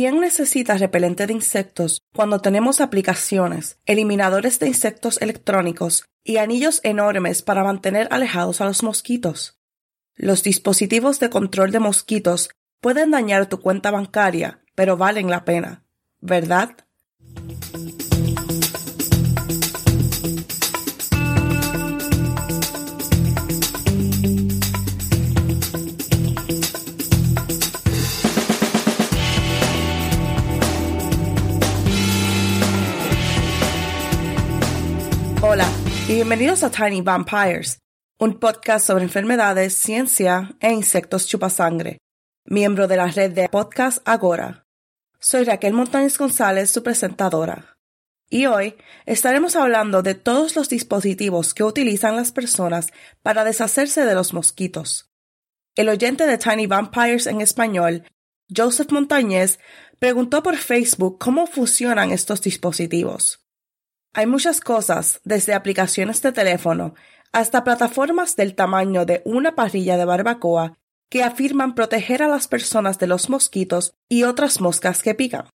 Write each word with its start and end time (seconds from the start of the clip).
¿Quién 0.00 0.18
necesita 0.18 0.78
repelente 0.78 1.26
de 1.26 1.34
insectos 1.34 2.00
cuando 2.14 2.40
tenemos 2.40 2.80
aplicaciones, 2.80 3.78
eliminadores 3.84 4.58
de 4.58 4.66
insectos 4.66 5.20
electrónicos 5.20 6.06
y 6.24 6.38
anillos 6.38 6.80
enormes 6.84 7.42
para 7.42 7.64
mantener 7.64 8.08
alejados 8.10 8.62
a 8.62 8.64
los 8.64 8.82
mosquitos? 8.82 9.60
Los 10.14 10.42
dispositivos 10.42 11.20
de 11.20 11.28
control 11.28 11.70
de 11.70 11.80
mosquitos 11.80 12.48
pueden 12.80 13.10
dañar 13.10 13.50
tu 13.50 13.60
cuenta 13.60 13.90
bancaria, 13.90 14.64
pero 14.74 14.96
valen 14.96 15.28
la 15.28 15.44
pena, 15.44 15.84
¿verdad? 16.18 16.70
Y 36.10 36.14
bienvenidos 36.14 36.64
a 36.64 36.72
Tiny 36.72 37.02
Vampires, 37.02 37.78
un 38.18 38.40
podcast 38.40 38.84
sobre 38.84 39.04
enfermedades, 39.04 39.74
ciencia 39.74 40.56
e 40.58 40.72
insectos 40.72 41.28
chupasangre, 41.28 41.98
miembro 42.44 42.88
de 42.88 42.96
la 42.96 43.06
red 43.06 43.30
de 43.30 43.48
podcast 43.48 43.98
Agora. 44.04 44.64
Soy 45.20 45.44
Raquel 45.44 45.72
Montañez 45.72 46.18
González, 46.18 46.68
su 46.68 46.82
presentadora. 46.82 47.76
Y 48.28 48.46
hoy 48.46 48.74
estaremos 49.06 49.54
hablando 49.54 50.02
de 50.02 50.16
todos 50.16 50.56
los 50.56 50.68
dispositivos 50.68 51.54
que 51.54 51.62
utilizan 51.62 52.16
las 52.16 52.32
personas 52.32 52.88
para 53.22 53.44
deshacerse 53.44 54.04
de 54.04 54.16
los 54.16 54.34
mosquitos. 54.34 55.12
El 55.76 55.88
oyente 55.88 56.26
de 56.26 56.38
Tiny 56.38 56.66
Vampires 56.66 57.28
en 57.28 57.40
español, 57.40 58.02
Joseph 58.52 58.90
Montañez, 58.90 59.60
preguntó 60.00 60.42
por 60.42 60.56
Facebook 60.56 61.20
cómo 61.20 61.46
funcionan 61.46 62.10
estos 62.10 62.42
dispositivos. 62.42 63.46
Hay 64.12 64.26
muchas 64.26 64.60
cosas, 64.60 65.20
desde 65.24 65.54
aplicaciones 65.54 66.20
de 66.22 66.32
teléfono 66.32 66.94
hasta 67.32 67.62
plataformas 67.62 68.34
del 68.34 68.56
tamaño 68.56 69.06
de 69.06 69.22
una 69.24 69.54
parrilla 69.54 69.96
de 69.96 70.04
barbacoa, 70.04 70.76
que 71.08 71.22
afirman 71.22 71.74
proteger 71.74 72.22
a 72.22 72.28
las 72.28 72.48
personas 72.48 72.98
de 72.98 73.06
los 73.06 73.30
mosquitos 73.30 73.94
y 74.08 74.24
otras 74.24 74.60
moscas 74.60 75.02
que 75.02 75.14
pican. 75.14 75.48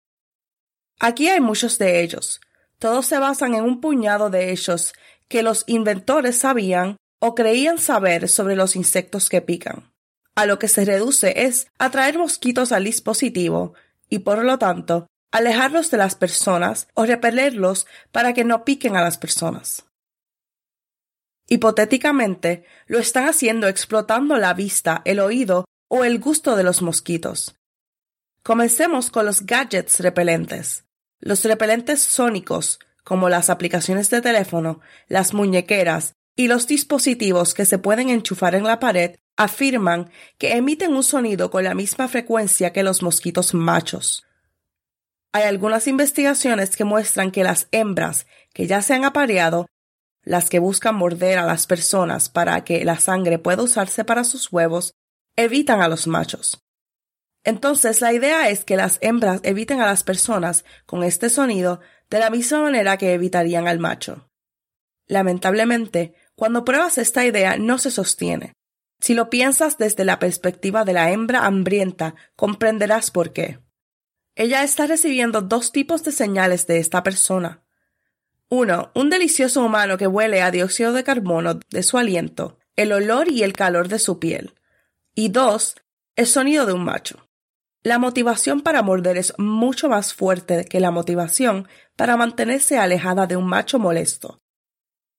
Aquí 1.00 1.28
hay 1.28 1.42
muchos 1.42 1.78
de 1.78 2.02
ellos. 2.02 2.40
Todos 2.80 3.06
se 3.06 3.20
basan 3.20 3.56
en 3.56 3.64
un 3.64 3.82
puñado 3.82 4.30
de 4.30 4.52
hechos 4.52 4.94
que 5.28 5.44
los 5.44 5.64
inventores 5.68 6.38
sabían 6.38 6.98
o 7.20 7.36
creían 7.36 7.78
saber 7.78 8.30
sobre 8.30 8.56
los 8.56 8.76
insectos 8.76 9.30
que 9.30 9.42
pican. 9.42 9.92
A 10.36 10.46
lo 10.46 10.60
que 10.60 10.68
se 10.68 10.84
reduce 10.84 11.46
es 11.46 11.68
atraer 11.80 12.18
mosquitos 12.18 12.72
al 12.72 12.84
dispositivo 12.84 13.74
y, 14.10 14.20
por 14.20 14.44
lo 14.44 14.60
tanto, 14.60 15.08
alejarlos 15.36 15.92
de 15.92 15.98
las 15.98 16.16
personas 16.16 16.88
o 16.94 17.06
repelerlos 17.06 17.88
para 18.14 18.32
que 18.32 18.46
no 18.46 18.64
piquen 18.64 18.96
a 18.96 19.02
las 19.02 19.18
personas. 19.18 19.86
Hipotéticamente, 21.50 22.64
lo 22.88 23.00
están 23.00 23.28
haciendo 23.28 23.68
explotando 23.68 24.38
la 24.38 24.54
vista, 24.54 25.02
el 25.04 25.20
oído 25.20 25.66
o 25.90 26.06
el 26.06 26.20
gusto 26.20 26.56
de 26.56 26.64
los 26.64 26.82
mosquitos. 26.82 27.58
Comencemos 28.44 29.12
con 29.12 29.26
los 29.26 29.46
gadgets 29.46 30.00
repelentes. 30.00 30.86
Los 31.20 31.44
repelentes 31.44 32.02
sónicos, 32.02 32.80
como 33.04 33.28
las 33.28 33.50
aplicaciones 33.50 34.10
de 34.10 34.22
teléfono, 34.22 34.80
las 35.10 35.34
muñequeras 35.34 36.14
y 36.38 36.48
los 36.48 36.66
dispositivos 36.66 37.54
que 37.54 37.66
se 37.66 37.78
pueden 37.78 38.10
enchufar 38.10 38.56
en 38.56 38.64
la 38.64 38.80
pared, 38.80 39.18
afirman 39.36 40.10
que 40.38 40.54
emiten 40.54 40.94
un 40.94 41.04
sonido 41.04 41.52
con 41.52 41.66
la 41.66 41.76
misma 41.76 42.08
frecuencia 42.08 42.72
que 42.72 42.84
los 42.84 43.04
mosquitos 43.04 43.54
machos. 43.54 44.26
Hay 45.36 45.44
algunas 45.44 45.86
investigaciones 45.88 46.78
que 46.78 46.86
muestran 46.86 47.30
que 47.30 47.44
las 47.44 47.68
hembras 47.74 48.26
que 48.54 48.68
ya 48.68 48.82
se 48.82 48.94
han 48.94 49.04
apareado, 49.04 49.66
las 50.24 50.50
que 50.50 50.60
buscan 50.60 50.96
morder 50.96 51.40
a 51.40 51.46
las 51.46 51.68
personas 51.68 52.30
para 52.30 52.64
que 52.64 52.86
la 52.86 52.98
sangre 53.00 53.38
pueda 53.38 53.62
usarse 53.62 54.06
para 54.06 54.24
sus 54.24 54.50
huevos, 54.54 54.94
evitan 55.36 55.82
a 55.82 55.90
los 55.90 56.08
machos. 56.08 56.64
Entonces 57.44 58.00
la 58.00 58.14
idea 58.14 58.48
es 58.48 58.64
que 58.64 58.78
las 58.78 58.98
hembras 59.02 59.42
eviten 59.44 59.82
a 59.82 59.86
las 59.86 60.06
personas 60.06 60.64
con 60.86 61.04
este 61.04 61.30
sonido 61.30 61.82
de 62.10 62.20
la 62.20 62.30
misma 62.30 62.62
manera 62.62 62.96
que 62.96 63.14
evitarían 63.14 63.68
al 63.68 63.80
macho. 63.80 64.30
Lamentablemente, 65.06 66.16
cuando 66.36 66.64
pruebas 66.64 66.98
esta 66.98 67.26
idea 67.26 67.58
no 67.58 67.78
se 67.78 67.92
sostiene. 67.92 68.54
Si 69.02 69.14
lo 69.14 69.30
piensas 69.30 69.78
desde 69.78 70.06
la 70.06 70.18
perspectiva 70.18 70.86
de 70.86 70.94
la 70.94 71.12
hembra 71.12 71.46
hambrienta, 71.46 72.16
comprenderás 72.38 73.12
por 73.12 73.34
qué. 73.34 73.65
Ella 74.36 74.64
está 74.64 74.86
recibiendo 74.86 75.42
dos 75.42 75.72
tipos 75.72 76.04
de 76.04 76.12
señales 76.12 76.68
de 76.68 76.78
esta 76.80 77.04
persona. 77.04 77.64
Uno, 78.50 78.92
un 78.94 79.10
delicioso 79.10 79.64
humano 79.64 79.98
que 79.98 80.08
huele 80.08 80.42
a 80.42 80.52
dióxido 80.52 80.92
de 80.92 81.04
carbono 81.04 81.60
de 81.70 81.84
su 81.84 81.98
aliento, 81.98 82.60
el 82.76 82.92
olor 82.92 83.32
y 83.32 83.44
el 83.44 83.54
calor 83.54 83.88
de 83.88 83.98
su 83.98 84.20
piel. 84.20 84.54
Y 85.16 85.30
dos, 85.30 85.76
el 86.18 86.28
sonido 86.28 86.66
de 86.66 86.74
un 86.74 86.84
macho. 86.84 87.28
La 87.82 87.98
motivación 87.98 88.62
para 88.62 88.82
morder 88.82 89.18
es 89.18 89.34
mucho 89.38 89.90
más 89.90 90.14
fuerte 90.14 90.66
que 90.66 90.80
la 90.80 90.92
motivación 90.92 91.68
para 91.96 92.18
mantenerse 92.18 92.78
alejada 92.78 93.28
de 93.28 93.38
un 93.38 93.48
macho 93.48 93.80
molesto. 93.80 94.42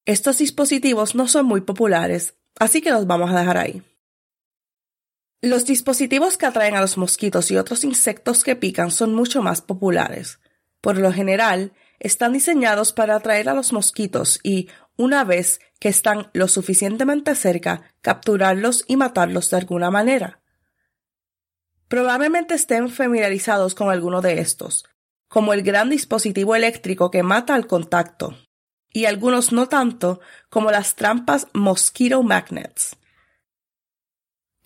Estos 0.05 0.39
dispositivos 0.39 1.15
no 1.15 1.27
son 1.27 1.47
muy 1.47 1.63
populares, 1.63 2.35
así 2.59 2.83
que 2.83 2.91
los 2.91 3.07
vamos 3.07 3.31
a 3.31 3.39
dejar 3.39 3.57
ahí. 3.57 3.83
Los 5.43 5.67
dispositivos 5.67 6.39
que 6.39 6.47
atraen 6.47 6.77
a 6.77 6.81
los 6.81 6.97
mosquitos 6.97 7.51
y 7.51 7.57
otros 7.57 7.85
insectos 7.85 8.43
que 8.43 8.57
pican 8.57 8.91
son 8.91 9.15
mucho 9.15 9.43
más 9.43 9.61
populares. 9.61 10.41
Por 10.81 10.99
lo 10.99 11.13
general, 11.13 11.73
están 11.99 12.33
diseñados 12.33 12.93
para 12.93 13.17
atraer 13.17 13.49
a 13.49 13.55
los 13.55 13.73
mosquitos 13.73 14.41
y, 14.43 14.69
una 14.97 15.25
vez 15.25 15.61
que 15.79 15.89
están 15.89 16.31
lo 16.33 16.49
suficientemente 16.49 17.35
cerca, 17.35 17.95
capturarlos 18.01 18.85
y 18.87 18.97
matarlos 18.97 19.51
de 19.51 19.59
alguna 19.59 19.91
manera. 19.91 20.41
Probablemente 21.89 22.55
estén 22.55 22.89
familiarizados 22.89 23.75
con 23.75 23.91
alguno 23.91 24.23
de 24.23 24.41
estos, 24.41 24.85
como 25.29 25.53
el 25.53 25.63
gran 25.63 25.91
dispositivo 25.91 26.57
eléctrico 26.57 27.11
que 27.11 27.23
mata 27.23 27.55
al 27.55 27.67
contacto, 27.67 28.37
y 28.91 29.05
algunos 29.05 29.53
no 29.53 29.69
tanto, 29.69 30.21
como 30.49 30.71
las 30.71 30.95
trampas 30.95 31.47
mosquito 31.53 32.23
magnets. 32.23 32.97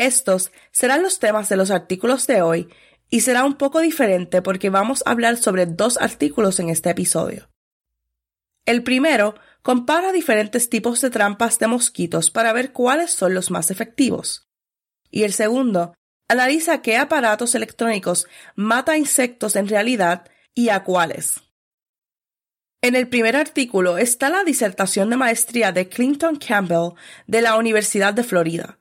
Estos 0.01 0.51
serán 0.73 1.03
los 1.03 1.19
temas 1.19 1.51
de 1.51 1.59
los 1.59 1.71
artículos 1.71 2.27
de 2.27 2.41
hoy 2.41 2.71
y 3.11 3.21
será 3.21 3.45
un 3.45 3.57
poco 3.57 3.81
diferente 3.81 4.41
porque 4.41 4.71
vamos 4.71 5.03
a 5.05 5.11
hablar 5.11 5.37
sobre 5.37 5.67
dos 5.67 5.99
artículos 5.99 6.59
en 6.59 6.71
este 6.71 6.89
episodio. 6.89 7.51
El 8.65 8.83
primero 8.83 9.35
compara 9.61 10.11
diferentes 10.11 10.71
tipos 10.71 11.03
de 11.03 11.11
trampas 11.11 11.59
de 11.59 11.67
mosquitos 11.67 12.31
para 12.31 12.55
ver 12.55 12.73
cuáles 12.73 13.11
son 13.11 13.35
los 13.35 13.51
más 13.51 13.71
efectivos. 13.71 14.49
Y 15.11 15.25
el 15.25 15.35
segundo 15.35 15.93
analiza 16.29 16.81
qué 16.81 16.97
aparatos 16.97 17.55
electrónicos 17.55 18.27
mata 18.55 18.97
insectos 18.97 19.55
en 19.55 19.69
realidad 19.69 20.31
y 20.55 20.71
a 20.71 20.83
cuáles. 20.83 21.43
En 22.81 22.97
el 22.97 23.07
primer 23.11 23.37
artículo 23.37 23.99
está 23.99 24.31
la 24.31 24.45
disertación 24.45 25.11
de 25.11 25.19
maestría 25.19 25.73
de 25.73 25.91
Clinton 25.91 26.37
Campbell 26.37 26.95
de 27.27 27.43
la 27.43 27.57
Universidad 27.57 28.15
de 28.15 28.25
Florida. 28.25 28.80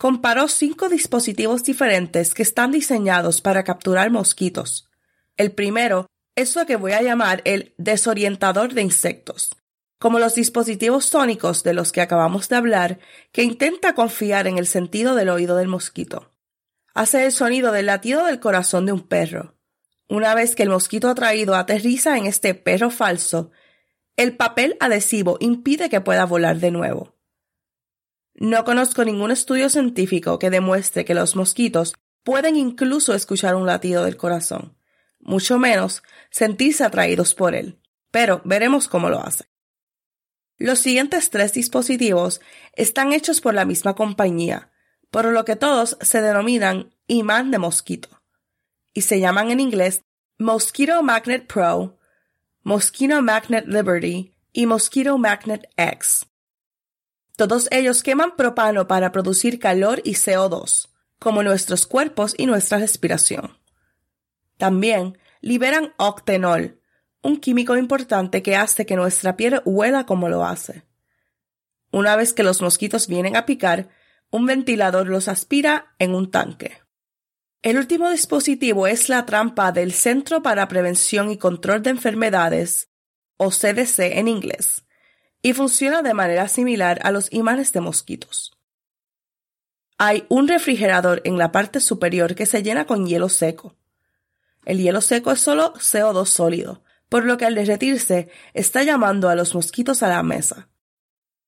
Comparó 0.00 0.48
cinco 0.48 0.88
dispositivos 0.88 1.62
diferentes 1.62 2.32
que 2.32 2.42
están 2.42 2.70
diseñados 2.70 3.42
para 3.42 3.64
capturar 3.64 4.10
mosquitos. 4.10 4.88
El 5.36 5.52
primero 5.52 6.06
es 6.34 6.56
lo 6.56 6.64
que 6.64 6.76
voy 6.76 6.92
a 6.92 7.02
llamar 7.02 7.42
el 7.44 7.74
desorientador 7.76 8.72
de 8.72 8.80
insectos, 8.80 9.50
como 9.98 10.18
los 10.18 10.34
dispositivos 10.34 11.04
sónicos 11.04 11.64
de 11.64 11.74
los 11.74 11.92
que 11.92 12.00
acabamos 12.00 12.48
de 12.48 12.56
hablar, 12.56 12.98
que 13.30 13.42
intenta 13.42 13.94
confiar 13.94 14.46
en 14.46 14.56
el 14.56 14.66
sentido 14.66 15.14
del 15.14 15.28
oído 15.28 15.54
del 15.56 15.68
mosquito. 15.68 16.32
Hace 16.94 17.26
el 17.26 17.32
sonido 17.32 17.70
del 17.70 17.84
latido 17.84 18.24
del 18.24 18.40
corazón 18.40 18.86
de 18.86 18.92
un 18.92 19.06
perro. 19.06 19.58
Una 20.08 20.34
vez 20.34 20.56
que 20.56 20.62
el 20.62 20.70
mosquito 20.70 21.10
atraído 21.10 21.54
aterriza 21.54 22.16
en 22.16 22.24
este 22.24 22.54
perro 22.54 22.88
falso, 22.88 23.50
el 24.16 24.34
papel 24.34 24.78
adhesivo 24.80 25.36
impide 25.40 25.90
que 25.90 26.00
pueda 26.00 26.24
volar 26.24 26.56
de 26.56 26.70
nuevo. 26.70 27.19
No 28.40 28.64
conozco 28.64 29.04
ningún 29.04 29.30
estudio 29.30 29.68
científico 29.68 30.38
que 30.38 30.48
demuestre 30.48 31.04
que 31.04 31.12
los 31.12 31.36
mosquitos 31.36 31.94
pueden 32.24 32.56
incluso 32.56 33.12
escuchar 33.12 33.54
un 33.54 33.66
latido 33.66 34.02
del 34.02 34.16
corazón, 34.16 34.78
mucho 35.18 35.58
menos 35.58 36.02
sentirse 36.30 36.82
atraídos 36.82 37.34
por 37.34 37.54
él, 37.54 37.78
pero 38.10 38.40
veremos 38.46 38.88
cómo 38.88 39.10
lo 39.10 39.20
hace. 39.20 39.44
Los 40.56 40.78
siguientes 40.78 41.28
tres 41.28 41.52
dispositivos 41.52 42.40
están 42.72 43.12
hechos 43.12 43.42
por 43.42 43.52
la 43.52 43.66
misma 43.66 43.94
compañía, 43.94 44.70
por 45.10 45.26
lo 45.26 45.44
que 45.44 45.56
todos 45.56 45.98
se 46.00 46.22
denominan 46.22 46.94
imán 47.08 47.50
de 47.50 47.58
mosquito, 47.58 48.08
y 48.94 49.02
se 49.02 49.20
llaman 49.20 49.50
en 49.50 49.60
inglés 49.60 50.02
Mosquito 50.38 51.02
Magnet 51.02 51.46
Pro, 51.46 51.98
Mosquito 52.62 53.20
Magnet 53.20 53.66
Liberty 53.66 54.32
y 54.54 54.64
Mosquito 54.64 55.18
Magnet 55.18 55.68
X. 55.76 56.29
Todos 57.36 57.68
ellos 57.70 58.02
queman 58.02 58.36
propano 58.36 58.86
para 58.86 59.12
producir 59.12 59.58
calor 59.58 60.02
y 60.04 60.12
CO2, 60.12 60.88
como 61.18 61.42
nuestros 61.42 61.86
cuerpos 61.86 62.34
y 62.36 62.46
nuestra 62.46 62.78
respiración. 62.78 63.58
También 64.56 65.18
liberan 65.40 65.94
octenol, 65.96 66.80
un 67.22 67.38
químico 67.38 67.76
importante 67.76 68.42
que 68.42 68.56
hace 68.56 68.86
que 68.86 68.96
nuestra 68.96 69.36
piel 69.36 69.62
huela 69.64 70.06
como 70.06 70.28
lo 70.28 70.44
hace. 70.44 70.84
Una 71.92 72.16
vez 72.16 72.32
que 72.32 72.42
los 72.42 72.62
mosquitos 72.62 73.08
vienen 73.08 73.36
a 73.36 73.46
picar, 73.46 73.88
un 74.30 74.46
ventilador 74.46 75.08
los 75.08 75.28
aspira 75.28 75.94
en 75.98 76.14
un 76.14 76.30
tanque. 76.30 76.78
El 77.62 77.76
último 77.76 78.08
dispositivo 78.10 78.86
es 78.86 79.08
la 79.08 79.26
trampa 79.26 79.72
del 79.72 79.92
Centro 79.92 80.42
para 80.42 80.68
Prevención 80.68 81.30
y 81.30 81.36
Control 81.36 81.82
de 81.82 81.90
Enfermedades, 81.90 82.88
o 83.36 83.50
CDC 83.50 84.18
en 84.18 84.28
inglés, 84.28 84.84
y 85.42 85.52
funciona 85.52 86.02
de 86.02 86.14
manera 86.14 86.48
similar 86.48 87.00
a 87.02 87.10
los 87.10 87.32
imanes 87.32 87.72
de 87.72 87.80
mosquitos. 87.80 88.56
Hay 89.98 90.24
un 90.28 90.48
refrigerador 90.48 91.20
en 91.24 91.38
la 91.38 91.52
parte 91.52 91.80
superior 91.80 92.34
que 92.34 92.46
se 92.46 92.62
llena 92.62 92.86
con 92.86 93.06
hielo 93.06 93.28
seco. 93.28 93.76
El 94.64 94.78
hielo 94.78 95.00
seco 95.00 95.32
es 95.32 95.40
solo 95.40 95.74
CO2 95.74 96.26
sólido, 96.26 96.82
por 97.08 97.24
lo 97.24 97.36
que 97.36 97.44
al 97.44 97.54
derretirse 97.54 98.30
está 98.54 98.82
llamando 98.82 99.28
a 99.28 99.34
los 99.34 99.54
mosquitos 99.54 100.02
a 100.02 100.08
la 100.08 100.22
mesa. 100.22 100.68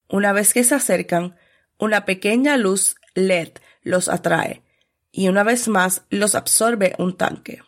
Una 0.08 0.32
vez 0.32 0.52
que 0.52 0.64
se 0.64 0.74
acercan, 0.74 1.36
una 1.78 2.04
pequeña 2.04 2.56
luz 2.56 2.96
LED 3.14 3.52
los 3.82 4.08
atrae 4.08 4.62
y 5.10 5.28
una 5.28 5.44
vez 5.44 5.68
más 5.68 6.02
los 6.10 6.34
absorbe 6.34 6.94
un 6.98 7.16
tanque. 7.16 7.62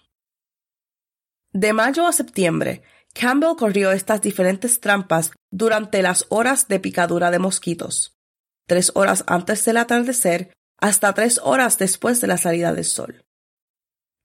De 1.53 1.73
mayo 1.73 2.07
a 2.07 2.13
septiembre, 2.13 2.83
Campbell 3.15 3.57
corrió 3.57 3.93
estas 3.93 4.21
diferentes 4.21 4.81
trampas 4.81 5.31
durante 5.51 6.03
las 6.03 6.27
horas 6.29 6.69
de 6.69 6.81
picadura 6.81 7.31
de 7.31 7.39
mosquitos, 7.39 8.19
tres 8.67 8.91
horas 8.95 9.25
antes 9.29 9.65
del 9.65 9.77
atardecer 9.77 10.53
hasta 10.79 11.15
tres 11.15 11.41
horas 11.43 11.79
después 11.79 12.21
de 12.21 12.27
la 12.27 12.37
salida 12.37 12.75
del 12.75 12.85
sol. 12.85 13.25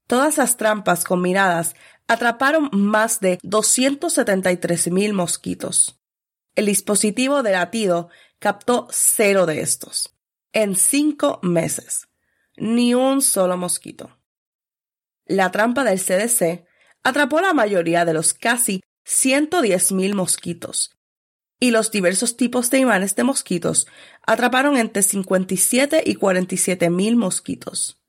Todas 0.08 0.38
las 0.38 0.58
trampas 0.58 1.04
combinadas 1.04 1.76
atraparon 2.08 2.70
más 2.74 3.20
de 3.20 3.38
273.000 3.44 5.14
mosquitos. 5.14 6.00
El 6.56 6.66
dispositivo 6.66 7.44
de 7.44 7.52
latido 7.52 8.10
captó 8.40 8.88
cero 8.90 9.46
de 9.46 9.62
estos, 9.62 10.16
en 10.52 10.76
cinco 10.76 11.40
meses. 11.44 12.08
Ni 12.58 12.96
un 12.96 13.22
solo 13.22 13.56
mosquito. 13.56 14.18
La 15.26 15.52
trampa 15.52 15.84
del 15.84 16.00
CDC 16.00 16.66
atrapó 17.04 17.42
la 17.42 17.54
mayoría 17.54 18.06
de 18.06 18.14
los 18.14 18.34
casi 18.34 18.82
110.000 19.06 20.14
mosquitos, 20.14 20.92
y 21.60 21.72
los 21.72 21.92
diversos 21.92 22.38
tipos 22.38 22.70
de 22.70 22.80
imanes 22.80 23.16
de 23.16 23.24
mosquitos 23.24 23.88
atraparon 24.26 24.78
entre 24.78 25.04
57 25.04 26.04
y 26.06 26.16
47 26.16 26.90
mil 26.90 27.16
mosquitos. 27.16 28.00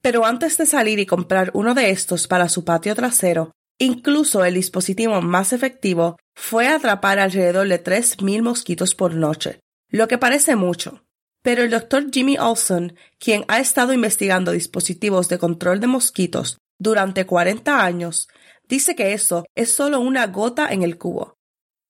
Pero 0.00 0.24
antes 0.24 0.56
de 0.58 0.66
salir 0.66 0.98
y 0.98 1.06
comprar 1.06 1.50
uno 1.54 1.74
de 1.74 1.90
estos 1.90 2.26
para 2.26 2.48
su 2.48 2.64
patio 2.64 2.94
trasero, 2.94 3.52
incluso 3.78 4.44
el 4.44 4.54
dispositivo 4.54 5.20
más 5.20 5.52
efectivo 5.52 6.16
fue 6.34 6.68
atrapar 6.68 7.18
alrededor 7.18 7.68
de 7.68 7.78
3 7.78 8.22
mil 8.22 8.42
mosquitos 8.42 8.94
por 8.94 9.14
noche, 9.14 9.60
lo 9.90 10.08
que 10.08 10.18
parece 10.18 10.56
mucho. 10.56 11.04
Pero 11.42 11.62
el 11.62 11.70
doctor 11.70 12.10
Jimmy 12.10 12.38
Olson, 12.38 12.96
quien 13.18 13.44
ha 13.48 13.60
estado 13.60 13.92
investigando 13.92 14.52
dispositivos 14.52 15.28
de 15.28 15.38
control 15.38 15.80
de 15.80 15.88
mosquitos 15.88 16.58
durante 16.78 17.26
40 17.26 17.84
años, 17.84 18.28
dice 18.68 18.94
que 18.94 19.12
eso 19.12 19.44
es 19.54 19.74
solo 19.74 20.00
una 20.00 20.26
gota 20.26 20.72
en 20.72 20.82
el 20.82 20.98
cubo. 20.98 21.36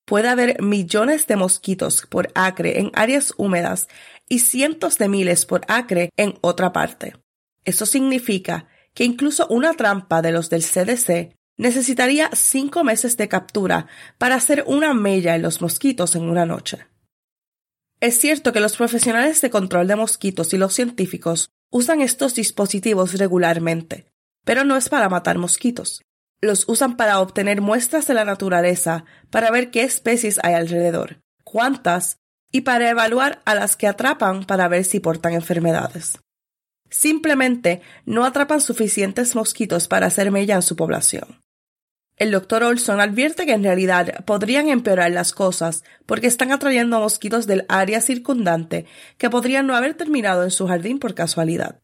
Puede 0.05 0.27
haber 0.29 0.61
millones 0.61 1.25
de 1.27 1.35
mosquitos 1.35 2.05
por 2.05 2.29
acre 2.35 2.79
en 2.79 2.91
áreas 2.93 3.33
húmedas 3.37 3.87
y 4.29 4.39
cientos 4.39 4.97
de 4.97 5.09
miles 5.09 5.45
por 5.45 5.61
acre 5.67 6.11
en 6.15 6.37
otra 6.41 6.71
parte. 6.71 7.15
Eso 7.63 7.85
significa 7.85 8.67
que 8.93 9.03
incluso 9.03 9.47
una 9.47 9.73
trampa 9.73 10.21
de 10.21 10.31
los 10.31 10.49
del 10.49 10.63
CDC 10.63 11.35
necesitaría 11.57 12.29
cinco 12.33 12.83
meses 12.83 13.17
de 13.17 13.27
captura 13.27 13.87
para 14.17 14.35
hacer 14.35 14.63
una 14.67 14.93
mella 14.93 15.35
en 15.35 15.41
los 15.41 15.61
mosquitos 15.61 16.15
en 16.15 16.29
una 16.29 16.45
noche. 16.45 16.85
Es 17.99 18.19
cierto 18.19 18.53
que 18.53 18.59
los 18.59 18.75
profesionales 18.75 19.41
de 19.41 19.49
control 19.49 19.87
de 19.87 19.95
mosquitos 19.95 20.53
y 20.53 20.57
los 20.57 20.73
científicos 20.73 21.49
usan 21.71 22.01
estos 22.01 22.35
dispositivos 22.35 23.17
regularmente, 23.17 24.05
pero 24.45 24.63
no 24.63 24.77
es 24.77 24.87
para 24.87 25.09
matar 25.09 25.37
mosquitos 25.37 26.05
los 26.45 26.67
usan 26.67 26.95
para 26.95 27.19
obtener 27.19 27.61
muestras 27.61 28.07
de 28.07 28.13
la 28.13 28.25
naturaleza 28.25 29.05
para 29.29 29.51
ver 29.51 29.71
qué 29.71 29.83
especies 29.83 30.39
hay 30.43 30.53
alrededor, 30.53 31.21
cuántas, 31.43 32.19
y 32.51 32.61
para 32.61 32.89
evaluar 32.89 33.41
a 33.45 33.55
las 33.55 33.75
que 33.75 33.87
atrapan 33.87 34.45
para 34.45 34.67
ver 34.69 34.85
si 34.85 34.99
portan 35.01 35.33
enfermedades. 35.33 36.19
Simplemente 36.89 37.81
no 38.05 38.23
atrapan 38.23 38.61
suficientes 38.61 39.35
mosquitos 39.35 39.87
para 39.89 40.05
hacer 40.05 40.31
mella 40.31 40.55
en 40.55 40.61
su 40.61 40.75
población. 40.75 41.41
El 42.15 42.31
doctor 42.31 42.63
Olson 42.63 43.01
advierte 43.01 43.45
que 43.45 43.51
en 43.51 43.63
realidad 43.63 44.23
podrían 44.23 44.69
empeorar 44.69 45.11
las 45.11 45.33
cosas 45.33 45.83
porque 46.05 46.27
están 46.27 46.53
atrayendo 46.53 46.99
mosquitos 46.99 47.45
del 47.45 47.65
área 47.67 47.99
circundante 47.99 48.85
que 49.17 49.29
podrían 49.29 49.67
no 49.67 49.75
haber 49.75 49.95
terminado 49.95 50.45
en 50.45 50.51
su 50.51 50.65
jardín 50.65 50.99
por 50.99 51.13
casualidad. 51.13 51.81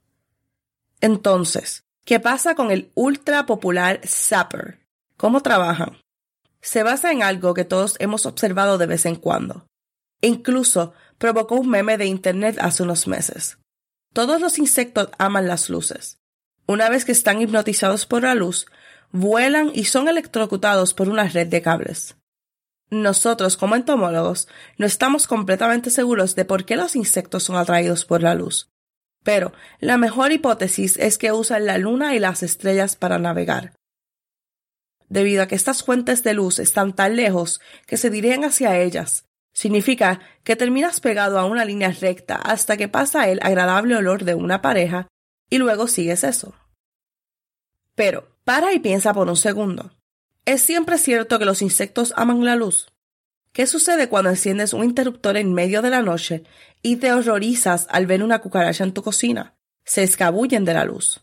Entonces, 1.01 1.83
¿Qué 2.03 2.19
pasa 2.19 2.55
con 2.55 2.71
el 2.71 2.91
ultra 2.95 3.45
popular 3.45 4.01
Zapper? 4.03 4.79
¿Cómo 5.17 5.41
trabajan? 5.41 6.01
Se 6.59 6.81
basa 6.81 7.11
en 7.11 7.21
algo 7.21 7.53
que 7.53 7.63
todos 7.63 7.95
hemos 7.99 8.25
observado 8.25 8.79
de 8.79 8.87
vez 8.87 9.05
en 9.05 9.15
cuando. 9.15 9.67
Incluso 10.19 10.93
provocó 11.19 11.55
un 11.55 11.69
meme 11.69 11.97
de 11.99 12.07
Internet 12.07 12.57
hace 12.59 12.81
unos 12.81 13.07
meses. 13.07 13.59
Todos 14.13 14.41
los 14.41 14.57
insectos 14.57 15.09
aman 15.19 15.47
las 15.47 15.69
luces. 15.69 16.17
Una 16.67 16.89
vez 16.89 17.05
que 17.05 17.11
están 17.11 17.39
hipnotizados 17.39 18.07
por 18.07 18.23
la 18.23 18.33
luz, 18.33 18.65
vuelan 19.11 19.71
y 19.73 19.85
son 19.85 20.07
electrocutados 20.07 20.95
por 20.95 21.07
una 21.07 21.27
red 21.27 21.47
de 21.47 21.61
cables. 21.61 22.15
Nosotros, 22.89 23.57
como 23.57 23.75
entomólogos, 23.75 24.47
no 24.77 24.87
estamos 24.87 25.27
completamente 25.27 25.91
seguros 25.91 26.35
de 26.35 26.45
por 26.45 26.65
qué 26.65 26.75
los 26.75 26.95
insectos 26.95 27.43
son 27.43 27.57
atraídos 27.57 28.05
por 28.05 28.23
la 28.23 28.33
luz, 28.33 28.70
pero 29.23 29.53
la 29.79 29.97
mejor 29.97 30.31
hipótesis 30.31 30.97
es 30.97 31.17
que 31.17 31.31
usan 31.31 31.65
la 31.65 31.77
luna 31.77 32.15
y 32.15 32.19
las 32.19 32.43
estrellas 32.43 32.95
para 32.95 33.19
navegar. 33.19 33.73
Debido 35.09 35.43
a 35.43 35.47
que 35.47 35.55
estas 35.55 35.83
fuentes 35.83 36.23
de 36.23 36.33
luz 36.33 36.59
están 36.59 36.93
tan 36.95 37.15
lejos 37.15 37.59
que 37.85 37.97
se 37.97 38.09
dirigen 38.09 38.45
hacia 38.45 38.79
ellas, 38.79 39.25
significa 39.53 40.21
que 40.43 40.55
terminas 40.55 41.01
pegado 41.01 41.37
a 41.37 41.45
una 41.45 41.65
línea 41.65 41.91
recta 41.91 42.35
hasta 42.35 42.77
que 42.77 42.87
pasa 42.87 43.29
el 43.29 43.39
agradable 43.43 43.95
olor 43.95 44.23
de 44.23 44.35
una 44.35 44.61
pareja 44.61 45.07
y 45.49 45.57
luego 45.57 45.87
sigues 45.87 46.23
eso. 46.23 46.55
Pero, 47.95 48.29
para 48.45 48.73
y 48.73 48.79
piensa 48.79 49.13
por 49.13 49.27
un 49.27 49.35
segundo. 49.35 49.91
¿Es 50.45 50.61
siempre 50.61 50.97
cierto 50.97 51.37
que 51.37 51.45
los 51.45 51.61
insectos 51.61 52.13
aman 52.15 52.43
la 52.45 52.55
luz? 52.55 52.91
¿Qué 53.51 53.67
sucede 53.67 54.07
cuando 54.07 54.29
enciendes 54.29 54.73
un 54.73 54.83
interruptor 54.83 55.35
en 55.35 55.53
medio 55.53 55.81
de 55.81 55.89
la 55.89 56.01
noche 56.01 56.45
y 56.81 56.97
te 56.97 57.11
horrorizas 57.11 57.87
al 57.89 58.07
ver 58.07 58.23
una 58.23 58.39
cucaracha 58.39 58.83
en 58.83 58.93
tu 58.93 59.03
cocina? 59.03 59.55
Se 59.83 60.03
escabullen 60.03 60.65
de 60.65 60.73
la 60.73 60.85
luz. 60.85 61.21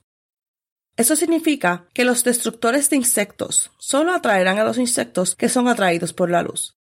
Eso 0.97 1.15
significa 1.15 1.87
que 1.95 2.05
los 2.05 2.25
destructores 2.25 2.91
de 2.91 2.97
insectos 2.97 3.71
solo 3.79 4.13
atraerán 4.13 4.59
a 4.59 4.65
los 4.65 4.79
insectos 4.79 5.37
que 5.37 5.49
son 5.49 5.69
atraídos 5.69 6.13
por 6.13 6.29
la 6.29 6.43
luz. 6.43 6.77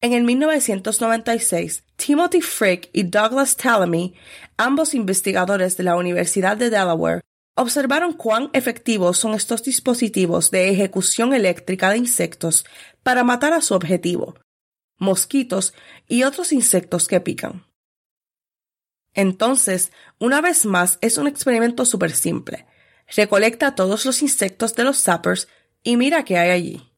En 0.00 0.12
el 0.12 0.22
1996, 0.22 1.82
Timothy 1.96 2.40
Frick 2.40 2.90
y 2.92 3.04
Douglas 3.04 3.56
Tallamy, 3.56 4.14
ambos 4.56 4.94
investigadores 4.94 5.76
de 5.76 5.84
la 5.84 5.96
Universidad 5.96 6.56
de 6.56 6.70
Delaware, 6.70 7.22
observaron 7.56 8.12
cuán 8.12 8.50
efectivos 8.52 9.18
son 9.18 9.34
estos 9.34 9.62
dispositivos 9.62 10.50
de 10.50 10.70
ejecución 10.70 11.34
eléctrica 11.34 11.90
de 11.90 11.98
insectos 11.98 12.64
para 13.02 13.24
matar 13.24 13.52
a 13.52 13.60
su 13.60 13.74
objetivo, 13.74 14.34
mosquitos 14.96 15.74
y 16.08 16.22
otros 16.24 16.52
insectos 16.52 17.08
que 17.08 17.20
pican. 17.20 17.66
Entonces, 19.12 19.92
una 20.18 20.40
vez 20.40 20.66
más, 20.66 20.98
es 21.00 21.18
un 21.18 21.26
experimento 21.26 21.84
súper 21.84 22.12
simple. 22.12 22.66
Recolecta 23.14 23.74
todos 23.74 24.04
los 24.04 24.22
insectos 24.22 24.74
de 24.74 24.84
los 24.84 25.00
zappers 25.02 25.48
y 25.82 25.96
mira 25.96 26.24
qué 26.24 26.38
hay 26.38 26.50
allí. 26.50 26.92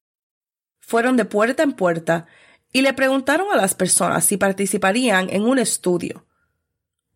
Fueron 0.81 1.17
de 1.17 1.25
puerta 1.25 1.63
en 1.63 1.73
puerta 1.73 2.27
y 2.73 2.83
le 2.83 2.95
preguntaron 2.95 3.49
a 3.53 3.57
las 3.57 3.75
personas 3.75 4.25
si 4.25 4.37
participarían 4.37 5.29
en 5.31 5.43
un 5.43 5.59
estudio. 5.59 6.27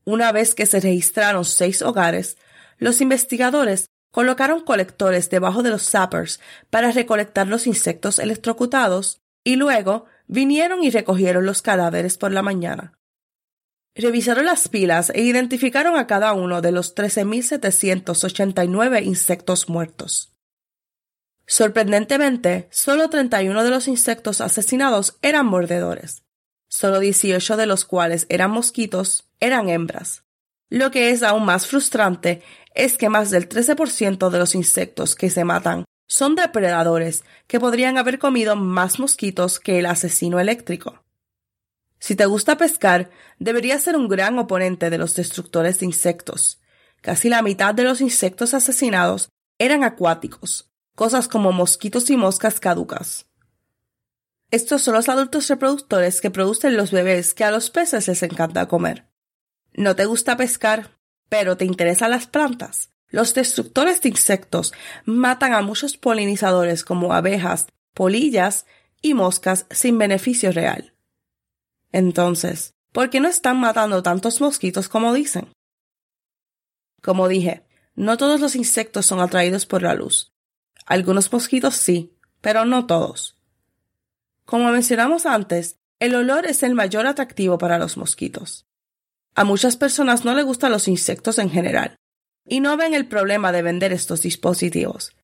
Una 0.04 0.32
vez 0.32 0.54
que 0.54 0.66
se 0.66 0.80
registraron 0.80 1.44
seis 1.44 1.82
hogares, 1.82 2.36
los 2.78 3.00
investigadores 3.00 3.90
colocaron 4.10 4.62
colectores 4.62 5.30
debajo 5.30 5.62
de 5.62 5.70
los 5.70 5.88
zappers 5.88 6.40
para 6.68 6.90
recolectar 6.90 7.46
los 7.46 7.66
insectos 7.66 8.18
electrocutados 8.18 9.20
y 9.44 9.56
luego 9.56 10.06
vinieron 10.30 10.82
y 10.84 10.90
recogieron 10.90 11.44
los 11.44 11.60
cadáveres 11.60 12.16
por 12.16 12.30
la 12.30 12.42
mañana. 12.42 12.92
Revisaron 13.96 14.46
las 14.46 14.68
pilas 14.68 15.10
e 15.10 15.22
identificaron 15.22 15.98
a 15.98 16.06
cada 16.06 16.34
uno 16.34 16.62
de 16.62 16.70
los 16.70 16.94
13.789 16.94 19.04
insectos 19.04 19.68
muertos. 19.68 20.32
Sorprendentemente, 21.46 22.68
solo 22.70 23.10
31 23.10 23.64
de 23.64 23.70
los 23.70 23.88
insectos 23.88 24.40
asesinados 24.40 25.18
eran 25.20 25.46
mordedores. 25.46 26.22
Solo 26.68 27.00
18 27.00 27.56
de 27.56 27.66
los 27.66 27.84
cuales 27.84 28.26
eran 28.28 28.52
mosquitos 28.52 29.24
eran 29.40 29.68
hembras. 29.68 30.22
Lo 30.68 30.92
que 30.92 31.10
es 31.10 31.24
aún 31.24 31.44
más 31.44 31.66
frustrante 31.66 32.44
es 32.76 32.96
que 32.96 33.08
más 33.08 33.30
del 33.30 33.48
13% 33.48 34.30
de 34.30 34.38
los 34.38 34.54
insectos 34.54 35.16
que 35.16 35.28
se 35.28 35.42
matan 35.42 35.86
son 36.10 36.34
depredadores 36.34 37.22
que 37.46 37.60
podrían 37.60 37.96
haber 37.96 38.18
comido 38.18 38.56
más 38.56 38.98
mosquitos 38.98 39.60
que 39.60 39.78
el 39.78 39.86
asesino 39.86 40.40
eléctrico. 40.40 41.04
Si 42.00 42.16
te 42.16 42.26
gusta 42.26 42.56
pescar, 42.56 43.10
deberías 43.38 43.84
ser 43.84 43.96
un 43.96 44.08
gran 44.08 44.36
oponente 44.36 44.90
de 44.90 44.98
los 44.98 45.14
destructores 45.14 45.78
de 45.78 45.86
insectos. 45.86 46.60
Casi 47.00 47.28
la 47.28 47.42
mitad 47.42 47.76
de 47.76 47.84
los 47.84 48.00
insectos 48.00 48.54
asesinados 48.54 49.28
eran 49.56 49.84
acuáticos, 49.84 50.72
cosas 50.96 51.28
como 51.28 51.52
mosquitos 51.52 52.10
y 52.10 52.16
moscas 52.16 52.58
caducas. 52.58 53.26
Estos 54.50 54.82
son 54.82 54.94
los 54.94 55.08
adultos 55.08 55.46
reproductores 55.48 56.20
que 56.20 56.32
producen 56.32 56.76
los 56.76 56.90
bebés 56.90 57.34
que 57.34 57.44
a 57.44 57.52
los 57.52 57.70
peces 57.70 58.08
les 58.08 58.24
encanta 58.24 58.66
comer. 58.66 59.06
No 59.74 59.94
te 59.94 60.06
gusta 60.06 60.36
pescar, 60.36 60.98
pero 61.28 61.56
te 61.56 61.66
interesan 61.66 62.10
las 62.10 62.26
plantas. 62.26 62.90
Los 63.10 63.34
destructores 63.34 64.00
de 64.02 64.08
insectos 64.08 64.72
matan 65.04 65.52
a 65.52 65.62
muchos 65.62 65.96
polinizadores 65.96 66.84
como 66.84 67.12
abejas, 67.12 67.66
polillas 67.92 68.66
y 69.02 69.14
moscas 69.14 69.66
sin 69.70 69.98
beneficio 69.98 70.52
real. 70.52 70.94
Entonces, 71.92 72.74
¿por 72.92 73.10
qué 73.10 73.20
no 73.20 73.28
están 73.28 73.58
matando 73.58 74.02
tantos 74.02 74.40
mosquitos 74.40 74.88
como 74.88 75.12
dicen? 75.12 75.48
Como 77.02 77.26
dije, 77.26 77.66
no 77.94 78.16
todos 78.16 78.40
los 78.40 78.54
insectos 78.54 79.06
son 79.06 79.20
atraídos 79.20 79.66
por 79.66 79.82
la 79.82 79.94
luz. 79.94 80.32
Algunos 80.86 81.32
mosquitos 81.32 81.74
sí, 81.74 82.16
pero 82.40 82.64
no 82.64 82.86
todos. 82.86 83.36
Como 84.44 84.70
mencionamos 84.70 85.26
antes, 85.26 85.78
el 85.98 86.14
olor 86.14 86.46
es 86.46 86.62
el 86.62 86.74
mayor 86.74 87.06
atractivo 87.06 87.58
para 87.58 87.78
los 87.78 87.96
mosquitos. 87.96 88.66
A 89.34 89.44
muchas 89.44 89.76
personas 89.76 90.24
no 90.24 90.34
les 90.34 90.44
gustan 90.44 90.72
los 90.72 90.88
insectos 90.88 91.38
en 91.38 91.50
general, 91.50 91.96
y 92.46 92.60
no 92.60 92.76
ven 92.76 92.94
el 92.94 93.06
problema 93.06 93.52
de 93.52 93.62
vender 93.62 93.92
estos 93.92 94.22
dispositivos, 94.22 95.16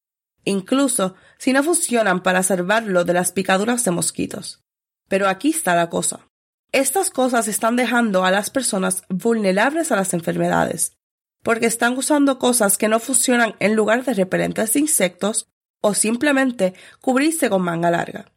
incluso 0.45 1.15
si 1.39 1.53
no 1.53 1.63
funcionan 1.63 2.23
para 2.23 2.43
salvarlo 2.43 3.05
de 3.05 3.13
las 3.13 3.33
picaduras 3.33 3.85
de 3.85 3.91
mosquitos. 3.91 4.63
Pero 5.09 5.29
aquí 5.29 5.51
está 5.51 5.75
la 5.75 5.89
cosa. 5.91 6.29
Estas 6.73 7.11
cosas 7.11 7.49
están 7.49 7.77
dejando 7.77 8.25
a 8.25 8.31
las 8.31 8.51
personas 8.51 9.03
vulnerables 9.09 9.93
a 9.93 9.97
las 9.97 10.15
enfermedades, 10.15 10.97
porque 11.43 11.67
están 11.67 11.97
usando 11.97 12.39
cosas 12.39 12.77
que 12.77 12.89
no 12.89 12.99
funcionan 12.99 13.55
en 13.61 13.77
lugar 13.77 14.05
de 14.05 14.15
repelentes 14.15 14.73
de 14.73 14.81
insectos 14.81 15.49
o 15.81 15.95
simplemente 15.95 16.75
cubrirse 17.01 17.49
con 17.49 17.63
manga 17.63 17.91
larga. 17.91 18.33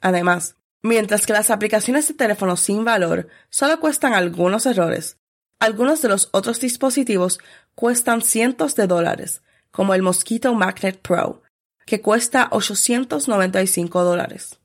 Además, 0.00 0.56
mientras 0.82 1.26
que 1.26 1.32
las 1.32 1.50
aplicaciones 1.50 2.06
de 2.08 2.14
teléfono 2.14 2.56
sin 2.56 2.84
valor 2.84 3.28
solo 3.48 3.80
cuestan 3.80 4.12
algunos 4.12 4.66
errores, 4.66 5.16
algunos 5.58 6.02
de 6.02 6.08
los 6.08 6.28
otros 6.32 6.60
dispositivos 6.60 7.40
cuestan 7.78 8.22
cientos 8.22 8.74
de 8.74 8.88
dólares, 8.88 9.40
como 9.70 9.94
el 9.94 10.02
Mosquito 10.02 10.52
Magnet 10.52 10.98
Pro, 11.00 11.42
que 11.86 12.00
cuesta 12.00 12.48
895 12.50 14.02
dólares. 14.02 14.58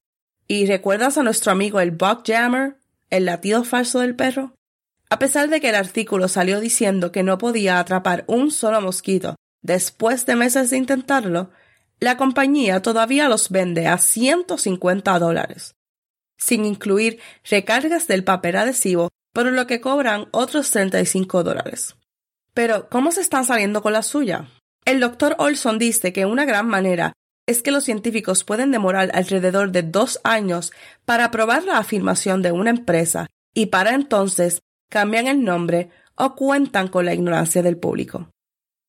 ¿Y 0.48 0.66
recuerdas 0.66 1.20
a 1.20 1.22
nuestro 1.22 1.52
amigo 1.52 1.80
el 1.80 1.92
Bug 1.92 2.24
Jammer, 2.26 2.78
el 3.12 3.26
latido 3.26 3.66
falso 3.66 4.00
del 4.00 4.16
perro? 4.16 4.56
A 5.12 5.20
pesar 5.20 5.50
de 5.50 5.62
que 5.62 5.70
el 5.70 5.76
artículo 5.76 6.28
salió 6.28 6.60
diciendo 6.60 7.12
que 7.12 7.22
no 7.22 7.38
podía 7.38 7.78
atrapar 7.78 8.24
un 8.26 8.50
solo 8.50 8.82
mosquito 8.82 9.36
después 9.62 10.26
de 10.26 10.36
meses 10.36 10.72
de 10.72 10.78
intentarlo, 10.78 11.52
la 12.00 12.18
compañía 12.18 12.82
todavía 12.82 13.30
los 13.30 13.52
vende 13.52 13.86
a 13.86 14.00
150 14.00 15.20
dólares, 15.20 15.76
sin 16.36 16.66
incluir 16.66 17.20
recargas 17.48 18.08
del 18.08 18.24
papel 18.24 18.56
adhesivo, 18.56 19.10
por 19.34 19.46
lo 19.52 19.68
que 19.68 19.82
cobran 19.82 20.30
otros 20.32 20.72
35 20.72 21.44
dólares. 21.44 21.96
Pero, 22.54 22.90
¿cómo 22.90 23.12
se 23.12 23.22
están 23.22 23.46
saliendo 23.46 23.82
con 23.82 23.94
la 23.94 24.04
suya? 24.04 24.50
El 24.86 25.00
doctor 25.00 25.36
Olson 25.40 25.80
dice 25.80 26.14
que 26.14 26.26
una 26.26 26.46
gran 26.46 26.68
manera 26.68 27.14
es 27.48 27.62
que 27.62 27.72
los 27.72 27.84
científicos 27.84 28.44
pueden 28.44 28.72
demorar 28.72 29.12
alrededor 29.14 29.72
de 29.72 29.84
dos 29.84 30.20
años 30.24 30.72
para 31.06 31.32
probar 31.32 31.64
la 31.64 31.78
afirmación 31.78 32.42
de 32.42 32.52
una 32.52 32.70
empresa 32.70 33.28
y 33.54 33.68
para 33.68 33.94
entonces 33.94 34.62
cambian 34.90 35.28
el 35.28 35.44
nombre 35.44 35.90
o 36.16 36.36
cuentan 36.36 36.88
con 36.88 37.06
la 37.06 37.14
ignorancia 37.14 37.64
del 37.64 37.78
público. 37.78 38.30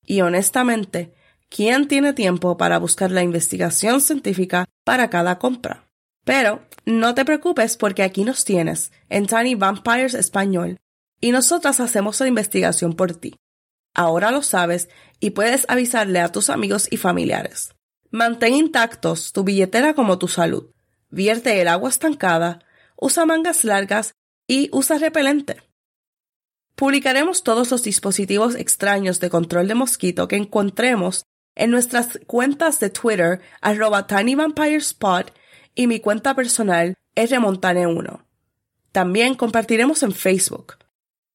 Y 0.07 0.21
honestamente, 0.21 1.15
¿Quién 1.55 1.87
tiene 1.87 2.13
tiempo 2.15 2.57
para 2.57 2.79
buscar 2.79 3.13
la 3.13 3.23
investigación 3.23 4.01
científica 4.01 4.65
para 4.83 5.09
cada 5.09 5.39
compra? 5.39 5.87
Pero 6.25 6.63
no 6.85 7.15
te 7.15 7.25
preocupes 7.25 7.77
porque 7.77 8.03
aquí 8.03 8.25
nos 8.25 8.45
tienes, 8.45 8.91
en 9.09 9.27
Tiny 9.27 9.55
Vampires 9.55 10.15
Español, 10.15 10.79
y 11.21 11.31
nosotras 11.31 11.79
hacemos 11.79 12.19
la 12.19 12.27
investigación 12.27 12.95
por 12.95 13.15
ti. 13.15 13.37
Ahora 13.95 14.31
lo 14.31 14.43
sabes 14.43 14.89
y 15.21 15.31
puedes 15.31 15.65
avisarle 15.69 16.21
a 16.21 16.33
tus 16.33 16.51
amigos 16.51 16.89
y 16.91 16.97
familiares. 16.97 17.75
Mantén 18.11 18.55
intactos 18.55 19.33
tu 19.33 19.45
billetera 19.45 19.95
como 19.95 20.19
tu 20.19 20.29
salud. 20.29 20.71
Vierte 21.11 21.61
el 21.61 21.69
agua 21.69 21.89
estancada, 21.89 22.61
usa 22.97 23.25
mangas 23.25 23.65
largas 23.65 24.15
y 24.47 24.69
usa 24.73 24.99
repelente. 24.99 25.63
Publicaremos 26.75 27.45
todos 27.45 27.71
los 27.71 27.85
dispositivos 27.85 28.57
extraños 28.57 29.21
de 29.21 29.31
control 29.31 29.69
de 29.69 29.77
mosquito 29.77 30.27
que 30.27 30.37
encontremos 30.37 31.25
en 31.55 31.71
nuestras 31.71 32.19
cuentas 32.27 32.81
de 32.81 32.91
Twitter, 32.91 33.41
arroba 33.61 34.09
tinyvampirespot 34.09 35.33
y 35.75 35.87
mi 35.87 36.01
cuenta 36.01 36.35
personal, 36.35 36.95
rmontane1. 37.15 38.25
También 38.91 39.35
compartiremos 39.35 40.03
en 40.03 40.13
Facebook. 40.13 40.84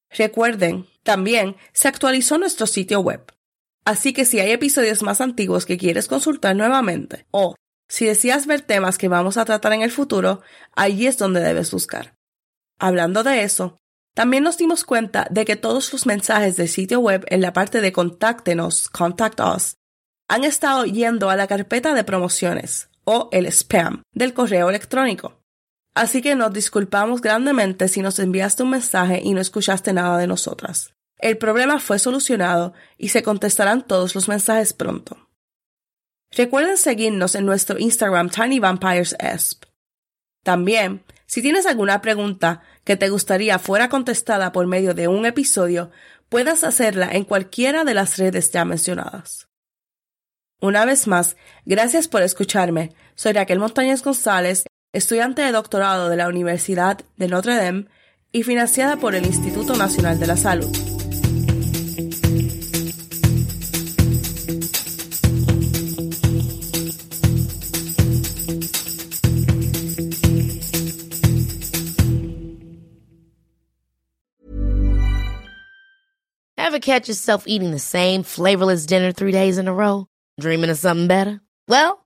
Recuerden, 0.09 0.87
también 1.03 1.55
se 1.73 1.87
actualizó 1.87 2.37
nuestro 2.37 2.67
sitio 2.67 2.99
web. 2.99 3.33
Así 3.85 4.13
que 4.13 4.25
si 4.25 4.39
hay 4.39 4.51
episodios 4.51 5.01
más 5.03 5.21
antiguos 5.21 5.65
que 5.65 5.77
quieres 5.77 6.07
consultar 6.07 6.55
nuevamente 6.55 7.25
o 7.31 7.55
si 7.87 8.05
deseas 8.05 8.45
ver 8.45 8.61
temas 8.61 8.97
que 8.97 9.07
vamos 9.07 9.37
a 9.37 9.45
tratar 9.45 9.73
en 9.73 9.81
el 9.81 9.91
futuro, 9.91 10.41
allí 10.75 11.07
es 11.07 11.17
donde 11.17 11.39
debes 11.39 11.71
buscar. 11.71 12.15
Hablando 12.77 13.23
de 13.23 13.43
eso, 13.43 13.77
también 14.13 14.43
nos 14.43 14.57
dimos 14.57 14.83
cuenta 14.83 15.27
de 15.31 15.43
que 15.43 15.55
todos 15.55 15.91
los 15.91 16.05
mensajes 16.05 16.55
del 16.55 16.69
sitio 16.69 16.99
web 16.99 17.25
en 17.29 17.41
la 17.41 17.53
parte 17.53 17.81
de 17.81 17.91
Contáctenos, 17.91 18.89
Contact 18.89 19.39
Us, 19.39 19.75
han 20.27 20.43
estado 20.43 20.85
yendo 20.85 21.29
a 21.29 21.35
la 21.35 21.47
carpeta 21.47 21.95
de 21.95 22.03
promociones 22.03 22.89
o 23.05 23.29
el 23.31 23.47
spam 23.47 24.03
del 24.13 24.33
correo 24.35 24.69
electrónico. 24.69 25.38
Así 25.99 26.21
que 26.21 26.33
nos 26.33 26.53
disculpamos 26.53 27.19
grandemente 27.19 27.89
si 27.89 28.01
nos 28.01 28.19
enviaste 28.19 28.63
un 28.63 28.69
mensaje 28.69 29.19
y 29.21 29.33
no 29.33 29.41
escuchaste 29.41 29.91
nada 29.91 30.17
de 30.17 30.27
nosotras. 30.27 30.93
El 31.17 31.37
problema 31.37 31.81
fue 31.81 31.99
solucionado 31.99 32.71
y 32.97 33.09
se 33.09 33.21
contestarán 33.21 33.85
todos 33.85 34.15
los 34.15 34.29
mensajes 34.29 34.71
pronto. 34.71 35.27
Recuerden 36.31 36.77
seguirnos 36.77 37.35
en 37.35 37.45
nuestro 37.45 37.77
Instagram 37.77 38.29
Tiny 38.29 38.59
Vampires 38.61 39.13
Esp. 39.19 39.65
También, 40.41 41.03
si 41.25 41.41
tienes 41.41 41.65
alguna 41.65 41.99
pregunta 41.99 42.61
que 42.85 42.95
te 42.95 43.09
gustaría 43.09 43.59
fuera 43.59 43.89
contestada 43.89 44.53
por 44.53 44.67
medio 44.67 44.93
de 44.93 45.09
un 45.09 45.25
episodio, 45.25 45.91
puedes 46.29 46.63
hacerla 46.63 47.09
en 47.11 47.25
cualquiera 47.25 47.83
de 47.83 47.93
las 47.93 48.17
redes 48.17 48.49
ya 48.51 48.63
mencionadas. 48.63 49.49
Una 50.61 50.85
vez 50.85 51.07
más, 51.07 51.35
gracias 51.65 52.07
por 52.07 52.21
escucharme. 52.21 52.93
Soy 53.15 53.33
Raquel 53.33 53.59
Montañez 53.59 54.01
González 54.01 54.63
estudiante 54.93 55.41
de 55.41 55.51
doctorado 55.51 56.09
de 56.09 56.17
la 56.17 56.27
Universidad 56.27 56.99
de 57.17 57.27
Notre 57.27 57.55
Dame 57.55 57.85
y 58.31 58.43
financiada 58.43 58.97
por 58.97 59.15
el 59.15 59.25
Instituto 59.25 59.75
Nacional 59.75 60.19
de 60.19 60.27
la 60.27 60.37
Salud. 60.37 60.69
Ever 76.57 76.79
catch 76.79 77.07
yourself 77.07 77.45
eating 77.47 77.71
the 77.71 77.79
same 77.79 78.21
flavorless 78.21 78.85
dinner 78.85 79.11
three 79.11 79.31
days 79.31 79.57
in 79.57 79.67
a 79.67 79.73
row? 79.73 80.05
Dreaming 80.39 80.69
of 80.69 80.77
something 80.77 81.07
better? 81.07 81.41
Well, 81.67 82.05